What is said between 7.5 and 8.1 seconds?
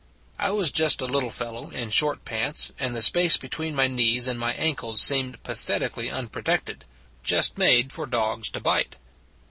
made for